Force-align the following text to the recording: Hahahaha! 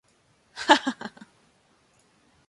Hahahaha! 0.63 1.27